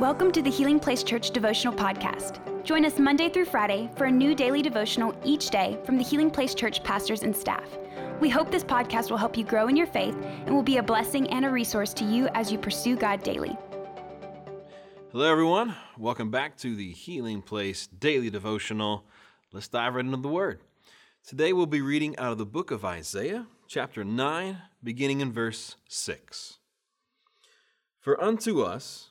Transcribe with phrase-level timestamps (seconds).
[0.00, 2.40] Welcome to the Healing Place Church Devotional Podcast.
[2.64, 6.32] Join us Monday through Friday for a new daily devotional each day from the Healing
[6.32, 7.78] Place Church pastors and staff.
[8.20, 10.82] We hope this podcast will help you grow in your faith and will be a
[10.82, 13.56] blessing and a resource to you as you pursue God daily.
[15.12, 15.76] Hello, everyone.
[15.96, 19.04] Welcome back to the Healing Place Daily Devotional.
[19.52, 20.58] Let's dive right into the Word.
[21.24, 25.76] Today we'll be reading out of the book of Isaiah, chapter 9, beginning in verse
[25.88, 26.58] 6.
[28.00, 29.10] For unto us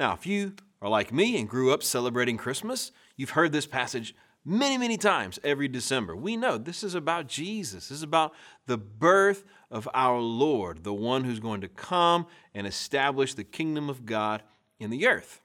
[0.00, 4.14] Now, if you are like me and grew up celebrating Christmas, you've heard this passage
[4.46, 6.16] many, many times every December.
[6.16, 7.90] We know this is about Jesus.
[7.90, 8.32] This is about
[8.64, 13.90] the birth of our Lord, the one who's going to come and establish the kingdom
[13.90, 14.42] of God
[14.78, 15.42] in the earth.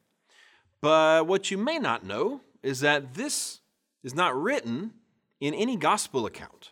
[0.80, 3.60] But what you may not know is that this
[4.06, 4.94] is not written
[5.42, 6.72] in any gospel account.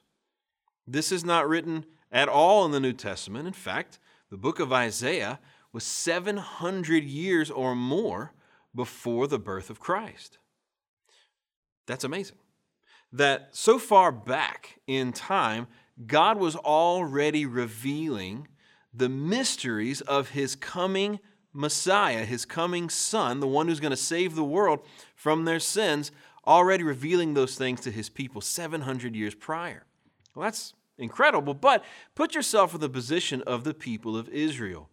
[0.88, 3.46] This is not written at all in the New Testament.
[3.46, 5.42] In fact, the book of Isaiah
[5.74, 8.34] was 700 years or more
[8.74, 10.38] before the birth of Christ.
[11.88, 12.38] That's amazing.
[13.12, 15.68] That so far back in time,
[16.08, 18.48] God was already revealing
[18.94, 21.20] the mysteries of his coming
[21.52, 24.80] Messiah, his coming Son, the one who's going to save the world
[25.16, 26.12] from their sins,
[26.48, 29.86] already revealing those things to his people 700 years prior.
[30.36, 31.84] Well, that's incredible, but
[32.16, 34.90] put yourself in the position of the people of Israel.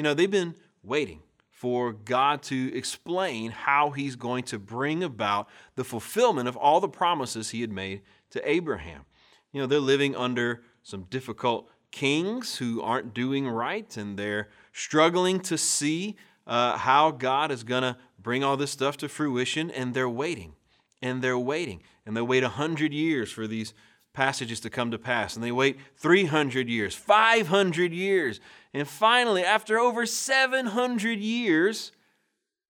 [0.00, 1.20] You know, they've been waiting
[1.50, 6.88] for God to explain how he's going to bring about the fulfillment of all the
[6.88, 9.04] promises he had made to Abraham.
[9.52, 15.38] You know, they're living under some difficult kings who aren't doing right, and they're struggling
[15.40, 16.16] to see
[16.46, 20.54] uh, how God is going to bring all this stuff to fruition, and they're waiting,
[21.02, 23.74] and they're waiting, and they wait a hundred years for these
[24.12, 25.34] passages to come to pass.
[25.34, 28.40] And they wait 300 years, 500 years.
[28.74, 31.92] And finally, after over 700 years,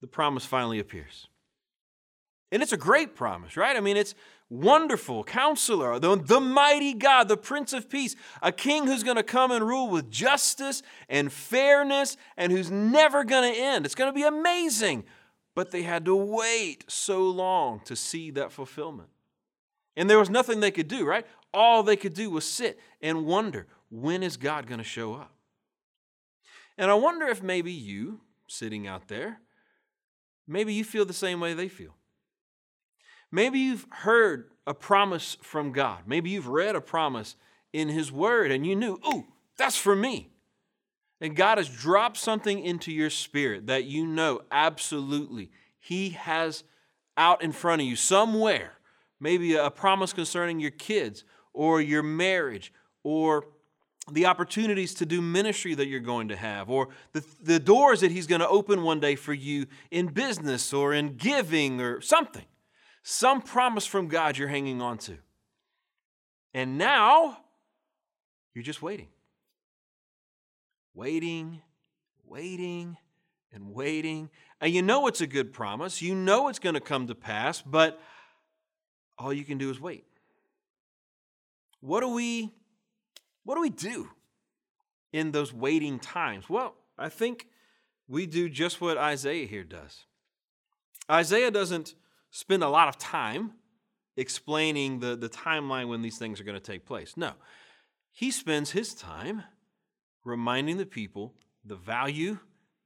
[0.01, 1.27] the promise finally appears.
[2.51, 3.77] And it's a great promise, right?
[3.77, 4.13] I mean, it's
[4.49, 9.23] wonderful counselor, the, the mighty God, the Prince of Peace, a king who's going to
[9.23, 13.85] come and rule with justice and fairness and who's never going to end.
[13.85, 15.05] It's going to be amazing.
[15.55, 19.09] But they had to wait so long to see that fulfillment.
[19.95, 21.25] And there was nothing they could do, right?
[21.53, 25.33] All they could do was sit and wonder when is God going to show up?
[26.77, 29.39] And I wonder if maybe you, sitting out there,
[30.47, 31.95] maybe you feel the same way they feel.
[33.31, 36.03] Maybe you've heard a promise from God.
[36.05, 37.35] Maybe you've read a promise
[37.73, 39.25] in His Word and you knew, ooh,
[39.57, 40.31] that's for me.
[41.19, 46.63] And God has dropped something into your spirit that you know absolutely He has
[47.15, 48.73] out in front of you somewhere
[49.21, 51.23] maybe a promise concerning your kids
[51.53, 52.73] or your marriage
[53.03, 53.45] or
[54.11, 58.11] the opportunities to do ministry that you're going to have, or the, the doors that
[58.11, 62.45] He's going to open one day for you in business or in giving or something.
[63.03, 65.17] Some promise from God you're hanging on to.
[66.53, 67.37] And now
[68.53, 69.07] you're just waiting.
[70.93, 71.61] Waiting,
[72.25, 72.97] waiting,
[73.53, 74.29] and waiting.
[74.59, 76.01] And you know it's a good promise.
[76.01, 77.99] You know it's going to come to pass, but
[79.21, 80.05] all you can do is wait.
[81.79, 82.51] What do we
[83.43, 84.09] what do we do
[85.11, 86.49] in those waiting times?
[86.49, 87.47] Well, I think
[88.07, 90.05] we do just what Isaiah here does.
[91.09, 91.95] Isaiah doesn't
[92.29, 93.53] spend a lot of time
[94.15, 97.17] explaining the, the timeline when these things are going to take place.
[97.17, 97.33] No,
[98.11, 99.43] he spends his time
[100.23, 101.33] reminding the people
[101.63, 102.39] the value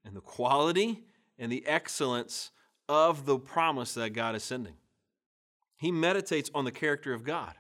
[0.04, 1.04] and the quality
[1.40, 2.52] and the excellence
[2.88, 4.76] of the promise that God is sending.
[5.78, 7.54] He meditates on the character of God,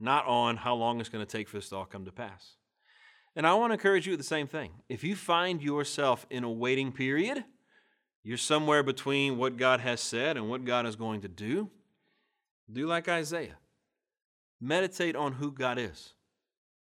[0.00, 2.56] not on how long it's going to take for this to all come to pass.
[3.34, 4.72] And I want to encourage you with the same thing.
[4.88, 7.44] If you find yourself in a waiting period,
[8.22, 11.70] you're somewhere between what God has said and what God is going to do,
[12.70, 13.56] do like Isaiah.
[14.60, 16.14] Meditate on who God is.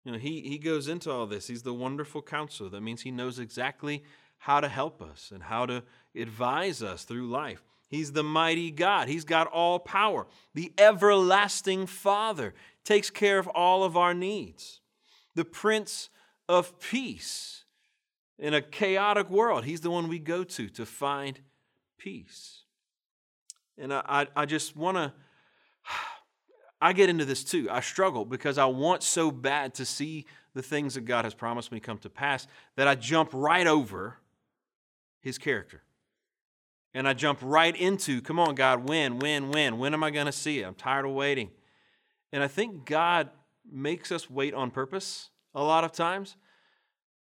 [0.04, 1.46] You know, he, he goes into all this.
[1.46, 2.70] He's the wonderful counselor.
[2.70, 4.02] That means he knows exactly
[4.38, 5.84] how to help us and how to
[6.16, 7.62] advise us through life.
[7.92, 9.06] He's the mighty God.
[9.06, 10.26] He's got all power.
[10.54, 12.54] The everlasting Father
[12.84, 14.80] takes care of all of our needs.
[15.34, 16.08] The Prince
[16.48, 17.64] of Peace.
[18.38, 21.38] In a chaotic world, He's the one we go to to find
[21.98, 22.62] peace.
[23.76, 25.12] And I, I, just want to,
[26.80, 27.68] I get into this too.
[27.70, 30.24] I struggle because I want so bad to see
[30.54, 32.46] the things that God has promised me come to pass
[32.76, 34.16] that I jump right over
[35.20, 35.82] his character.
[36.94, 39.78] And I jump right into, come on, God, when, when, when?
[39.78, 40.66] When am I going to see it?
[40.66, 41.50] I'm tired of waiting.
[42.32, 43.30] And I think God
[43.70, 46.36] makes us wait on purpose a lot of times,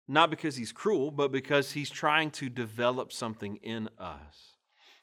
[0.08, 4.56] not because he's cruel, but because he's trying to develop something in us.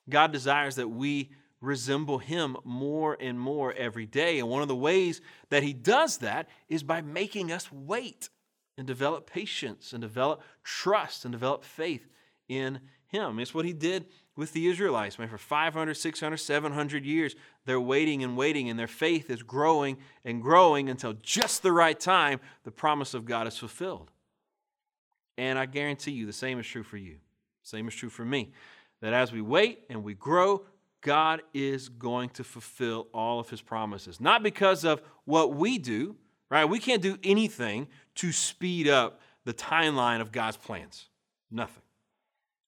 [0.10, 4.40] God desires that we resemble him more and more every day.
[4.40, 8.30] And one of the ways that he does that is by making us wait
[8.78, 12.06] and develop patience and develop trust and develop faith
[12.50, 12.82] in
[13.14, 13.40] him.
[13.40, 14.06] It's what he did
[14.36, 15.18] with the Israelites.
[15.18, 19.98] Man, for 500, 600, 700 years, they're waiting and waiting, and their faith is growing
[20.26, 24.12] and growing until just the right time the promise of God is fulfilled.
[25.38, 27.18] And I guarantee you the same is true for you.
[27.62, 28.52] Same is true for me.
[29.02, 30.66] That as we wait and we grow,
[31.02, 34.20] God is going to fulfill all of his promises.
[34.20, 36.16] Not because of what we do,
[36.50, 36.66] right?
[36.66, 41.10] We can't do anything to speed up the timeline of God's plans.
[41.52, 41.84] Nothing.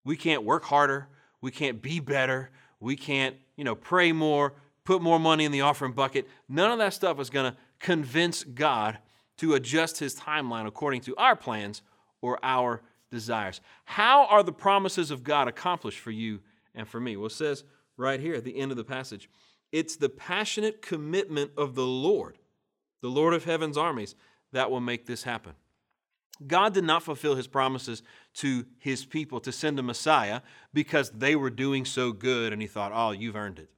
[0.06, 1.08] We can't work harder.
[1.42, 2.52] We can't be better.
[2.80, 4.54] We can't, you know, pray more,
[4.86, 6.28] put more money in the offering bucket.
[6.48, 9.00] None of that stuff is going to convince God
[9.38, 11.82] to adjust his timeline according to our plans
[12.22, 12.82] or our
[13.12, 13.60] desires.
[13.84, 16.40] How are the promises of God accomplished for you
[16.74, 17.18] and for me?
[17.18, 17.64] Well, it says
[17.98, 19.30] right here at the end of the passage
[19.72, 22.38] it's the passionate commitment of the Lord,
[23.02, 24.16] the Lord of heaven's armies,
[24.54, 25.54] that will make this happen.
[26.46, 28.02] God did not fulfill his promises
[28.36, 30.42] to his people to send a Messiah
[30.74, 33.70] because they were doing so good and he thought, oh, you've earned it.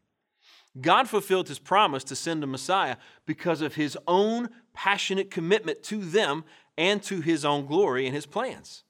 [0.79, 6.03] God fulfilled his promise to send a Messiah because of his own passionate commitment to
[6.03, 6.43] them
[6.77, 8.83] and to his own glory and his plans.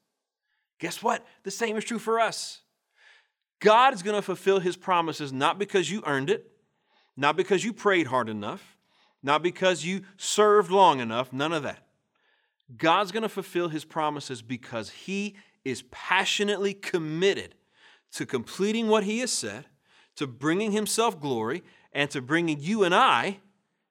[0.78, 1.26] Guess what?
[1.44, 2.60] The same is true for us.
[3.60, 6.50] God is going to fulfill his promises not because you earned it,
[7.16, 8.76] not because you prayed hard enough,
[9.22, 11.84] not because you served long enough, none of that.
[12.76, 15.36] God's going to fulfill his promises because he
[15.70, 17.54] is passionately committed
[18.12, 19.66] to completing what he has said,
[20.16, 21.62] to bringing himself glory,
[21.92, 23.38] and to bringing you and I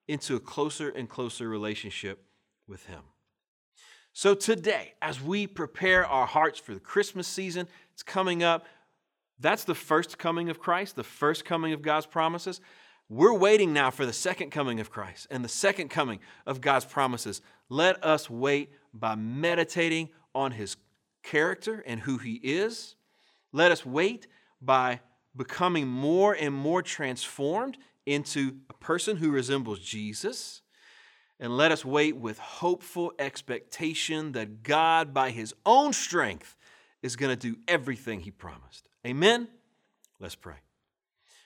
[0.08, 2.24] into a closer and closer relationship
[2.68, 3.02] with him.
[4.14, 8.66] So, today, as we prepare our hearts for the Christmas season, it's coming up.
[9.40, 12.60] That's the first coming of Christ, the first coming of God's promises.
[13.10, 16.86] We're waiting now for the second coming of Christ and the second coming of God's
[16.86, 17.42] promises.
[17.70, 20.76] Let us wait by meditating on his
[21.28, 22.96] character and who he is.
[23.52, 24.28] Let us wait
[24.62, 25.02] by
[25.36, 30.62] becoming more and more transformed into a person who resembles Jesus.
[31.40, 36.56] And let us wait with hopeful expectation that God, by his own strength,
[37.04, 38.90] is going to do everything he promised.
[39.06, 39.48] Amen?
[40.20, 40.56] Let's pray.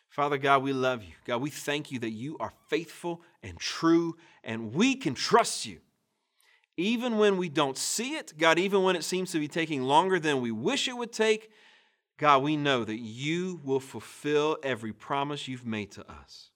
[0.08, 1.14] Father God, we love you.
[1.26, 5.80] God, we thank you that you are faithful and true, and we can trust you.
[6.78, 10.20] Even when we don't see it, God, even when it seems to be taking longer
[10.20, 11.52] than we wish it would take,
[12.18, 16.52] God, we know that you will fulfill every promise you've made to us.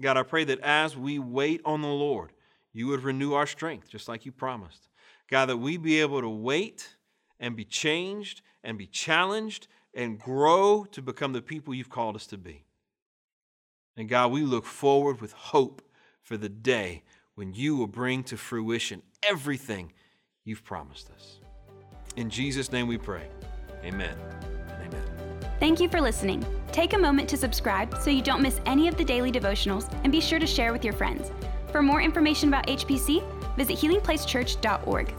[0.00, 2.32] God, I pray that as we wait on the Lord,
[2.72, 4.88] you would renew our strength, just like you promised.
[5.28, 6.96] God, that we be able to wait
[7.40, 12.26] and be changed and be challenged and grow to become the people you've called us
[12.28, 12.64] to be.
[13.96, 15.82] And God, we look forward with hope
[16.22, 17.02] for the day
[17.34, 19.92] when you will bring to fruition everything
[20.44, 21.40] you've promised us.
[22.16, 23.28] In Jesus' name we pray.
[23.84, 24.16] Amen.
[24.80, 25.02] Amen.
[25.60, 26.44] Thank you for listening.
[26.72, 30.12] Take a moment to subscribe so you don't miss any of the daily devotionals and
[30.12, 31.30] be sure to share with your friends.
[31.72, 33.22] For more information about HPC,
[33.56, 35.14] visit healingplacechurch.org.